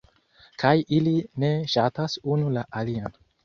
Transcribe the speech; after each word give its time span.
kaj 0.63 0.71
ili 1.01 1.13
ne 1.45 1.53
ŝatas 1.77 2.19
unu 2.33 2.51
la 2.59 2.69
alian 2.85 3.25